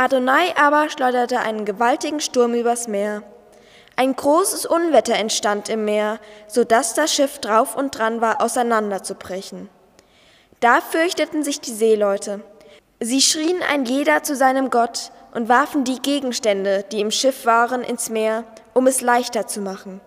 Adonai 0.00 0.54
aber 0.56 0.88
schleuderte 0.88 1.40
einen 1.40 1.66
gewaltigen 1.66 2.20
Sturm 2.20 2.54
übers 2.54 2.88
Meer. 2.88 3.22
Ein 3.96 4.16
großes 4.16 4.64
Unwetter 4.64 5.12
entstand 5.12 5.68
im 5.68 5.84
Meer, 5.84 6.20
so 6.48 6.64
dass 6.64 6.94
das 6.94 7.12
Schiff 7.12 7.38
drauf 7.38 7.76
und 7.76 7.98
dran 7.98 8.22
war, 8.22 8.40
auseinanderzubrechen. 8.40 9.68
Da 10.60 10.80
fürchteten 10.80 11.44
sich 11.44 11.60
die 11.60 11.74
Seeleute. 11.74 12.40
Sie 12.98 13.20
schrien 13.20 13.60
ein 13.70 13.84
jeder 13.84 14.22
zu 14.22 14.34
seinem 14.34 14.70
Gott 14.70 15.12
und 15.34 15.50
warfen 15.50 15.84
die 15.84 16.00
Gegenstände, 16.00 16.82
die 16.90 17.02
im 17.02 17.10
Schiff 17.10 17.44
waren, 17.44 17.82
ins 17.82 18.08
Meer, 18.08 18.44
um 18.72 18.86
es 18.86 19.02
leichter 19.02 19.48
zu 19.48 19.60
machen. 19.60 20.00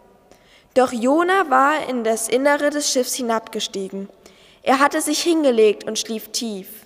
Doch 0.73 0.91
Jona 0.91 1.51
war 1.51 1.87
in 1.87 2.03
das 2.03 2.29
Innere 2.29 2.71
des 2.71 2.91
Schiffs 2.91 3.13
hinabgestiegen. 3.13 4.09
Er 4.63 4.79
hatte 4.79 5.01
sich 5.01 5.21
hingelegt 5.21 5.83
und 5.83 5.99
schlief 5.99 6.29
tief. 6.29 6.82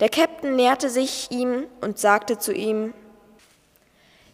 Der 0.00 0.08
Käpt'n 0.08 0.56
näherte 0.56 0.88
sich 0.88 1.30
ihm 1.30 1.64
und 1.82 1.98
sagte 1.98 2.38
zu 2.38 2.52
ihm, 2.52 2.94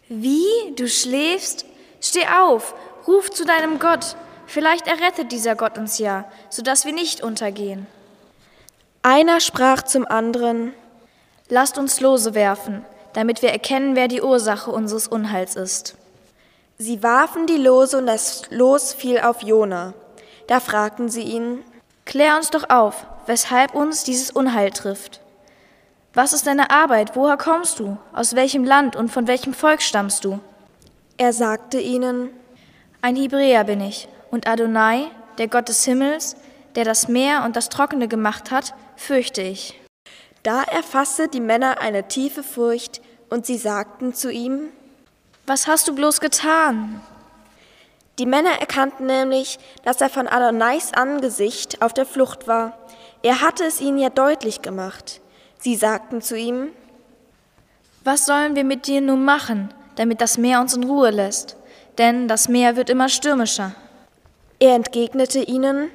Wie, 0.07 0.73
du 0.75 0.87
schläfst? 0.87 1.65
Steh 2.01 2.25
auf, 2.27 2.73
ruf 3.07 3.29
zu 3.31 3.45
deinem 3.45 3.79
Gott, 3.79 4.15
vielleicht 4.45 4.87
errettet 4.87 5.31
dieser 5.31 5.55
Gott 5.55 5.77
uns 5.77 5.97
ja, 5.97 6.25
so 6.49 6.61
dass 6.61 6.85
wir 6.85 6.93
nicht 6.93 7.21
untergehen. 7.21 7.85
Einer 9.01 9.39
sprach 9.41 9.81
zum 9.81 10.05
anderen, 10.05 10.73
Lasst 11.49 11.77
uns 11.77 12.01
Lose 12.01 12.33
werfen, 12.33 12.85
damit 13.13 13.41
wir 13.41 13.49
erkennen, 13.49 13.95
wer 13.95 14.07
die 14.07 14.21
Ursache 14.21 14.69
unseres 14.69 15.07
Unheils 15.07 15.55
ist. 15.55 15.95
Sie 16.77 17.01
warfen 17.03 17.47
die 17.47 17.57
Lose 17.57 17.97
und 17.97 18.05
das 18.05 18.43
Los 18.49 18.93
fiel 18.93 19.19
auf 19.19 19.41
Jona. 19.41 19.93
Da 20.47 20.59
fragten 20.59 21.09
sie 21.09 21.23
ihn, 21.23 21.63
Klär 22.05 22.37
uns 22.37 22.51
doch 22.51 22.69
auf, 22.69 23.05
weshalb 23.25 23.75
uns 23.75 24.03
dieses 24.03 24.31
Unheil 24.31 24.71
trifft. 24.71 25.21
Was 26.13 26.33
ist 26.33 26.47
deine 26.47 26.69
Arbeit? 26.71 27.15
Woher 27.15 27.37
kommst 27.37 27.79
du? 27.79 27.97
Aus 28.13 28.35
welchem 28.35 28.63
Land 28.63 28.95
und 28.95 29.09
von 29.09 29.27
welchem 29.27 29.53
Volk 29.53 29.81
stammst 29.81 30.23
du? 30.25 30.39
Er 31.17 31.33
sagte 31.33 31.79
ihnen, 31.79 32.29
Ein 33.01 33.15
Hebräer 33.15 33.63
bin 33.63 33.81
ich, 33.81 34.07
und 34.31 34.47
Adonai, 34.47 35.07
der 35.37 35.47
Gott 35.47 35.69
des 35.69 35.83
Himmels, 35.85 36.35
der 36.75 36.85
das 36.85 37.07
Meer 37.07 37.43
und 37.45 37.55
das 37.55 37.69
Trockene 37.69 38.07
gemacht 38.07 38.51
hat, 38.51 38.73
fürchte 38.95 39.41
ich. 39.41 39.79
Da 40.43 40.63
erfasste 40.63 41.27
die 41.27 41.41
Männer 41.41 41.79
eine 41.81 42.07
tiefe 42.07 42.43
Furcht, 42.43 43.01
und 43.29 43.45
sie 43.45 43.57
sagten 43.57 44.13
zu 44.13 44.31
ihm, 44.31 44.69
Was 45.45 45.67
hast 45.67 45.87
du 45.87 45.95
bloß 45.95 46.19
getan? 46.19 47.01
Die 48.19 48.25
Männer 48.25 48.59
erkannten 48.59 49.05
nämlich, 49.05 49.59
dass 49.83 50.01
er 50.01 50.09
von 50.09 50.27
Adonais 50.27 50.93
Angesicht 50.93 51.81
auf 51.81 51.93
der 51.93 52.05
Flucht 52.05 52.47
war. 52.47 52.77
Er 53.21 53.41
hatte 53.41 53.63
es 53.65 53.79
ihnen 53.79 53.99
ja 53.99 54.09
deutlich 54.09 54.61
gemacht. 54.61 55.21
Sie 55.59 55.75
sagten 55.75 56.21
zu 56.21 56.37
ihm, 56.37 56.69
Was 58.03 58.25
sollen 58.25 58.55
wir 58.55 58.63
mit 58.63 58.87
dir 58.87 59.01
nun 59.01 59.25
machen, 59.25 59.73
damit 59.95 60.21
das 60.21 60.37
Meer 60.37 60.61
uns 60.61 60.75
in 60.75 60.83
Ruhe 60.83 61.09
lässt? 61.09 61.57
Denn 61.97 62.27
das 62.27 62.47
Meer 62.47 62.75
wird 62.75 62.89
immer 62.89 63.09
stürmischer. 63.09 63.73
Er 64.59 64.75
entgegnete 64.75 65.39
ihnen, 65.39 65.89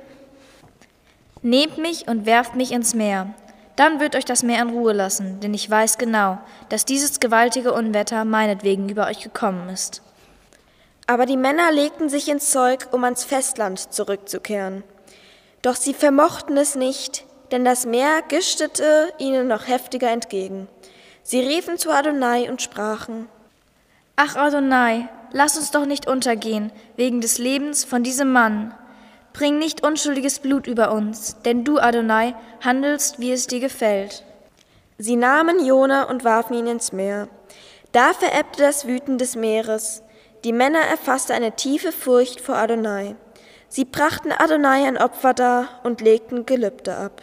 Nehmt 1.42 1.78
mich 1.78 2.06
und 2.06 2.24
werft 2.24 2.54
mich 2.54 2.70
ins 2.70 2.94
Meer. 2.94 3.34
Dann 3.74 3.98
wird 3.98 4.14
euch 4.14 4.24
das 4.24 4.42
Meer 4.42 4.62
in 4.62 4.70
Ruhe 4.70 4.92
lassen, 4.92 5.40
denn 5.40 5.54
ich 5.54 5.68
weiß 5.68 5.98
genau, 5.98 6.38
dass 6.68 6.84
dieses 6.84 7.18
gewaltige 7.18 7.72
Unwetter 7.72 8.24
meinetwegen 8.24 8.88
über 8.88 9.06
euch 9.06 9.20
gekommen 9.20 9.68
ist. 9.68 10.02
Aber 11.06 11.26
die 11.26 11.36
Männer 11.36 11.72
legten 11.72 12.08
sich 12.08 12.28
ins 12.28 12.50
Zeug, 12.50 12.88
um 12.92 13.02
ans 13.02 13.24
Festland 13.24 13.92
zurückzukehren. 13.92 14.84
Doch 15.62 15.74
sie 15.74 15.94
vermochten 15.94 16.56
es 16.56 16.76
nicht, 16.76 17.24
denn 17.52 17.64
das 17.64 17.86
Meer 17.86 18.22
gischtete 18.26 19.12
ihnen 19.18 19.46
noch 19.46 19.68
heftiger 19.68 20.10
entgegen. 20.10 20.68
Sie 21.22 21.40
riefen 21.40 21.78
zu 21.78 21.90
Adonai 21.90 22.50
und 22.50 22.62
sprachen, 22.62 23.28
Ach 24.16 24.36
Adonai, 24.36 25.08
lass 25.32 25.56
uns 25.56 25.70
doch 25.70 25.86
nicht 25.86 26.08
untergehen, 26.08 26.72
wegen 26.96 27.20
des 27.20 27.38
Lebens 27.38 27.84
von 27.84 28.02
diesem 28.02 28.32
Mann. 28.32 28.74
Bring 29.32 29.58
nicht 29.58 29.84
unschuldiges 29.84 30.40
Blut 30.40 30.66
über 30.66 30.92
uns, 30.92 31.36
denn 31.44 31.64
du, 31.64 31.78
Adonai, 31.78 32.34
handelst, 32.62 33.18
wie 33.20 33.32
es 33.32 33.46
dir 33.46 33.60
gefällt. 33.60 34.24
Sie 34.98 35.16
nahmen 35.16 35.64
Jona 35.64 36.04
und 36.04 36.24
warfen 36.24 36.54
ihn 36.54 36.66
ins 36.66 36.92
Meer. 36.92 37.28
Da 37.92 38.12
verebbte 38.12 38.62
das 38.62 38.86
Wüten 38.86 39.18
des 39.18 39.36
Meeres. 39.36 40.02
Die 40.44 40.52
Männer 40.52 40.80
erfasste 40.80 41.34
eine 41.34 41.52
tiefe 41.52 41.92
Furcht 41.92 42.40
vor 42.40 42.56
Adonai. 42.56 43.16
Sie 43.68 43.84
brachten 43.84 44.32
Adonai 44.32 44.86
ein 44.86 44.98
Opfer 44.98 45.32
dar 45.32 45.80
und 45.82 46.00
legten 46.00 46.44
Gelübde 46.44 46.96
ab. 46.96 47.22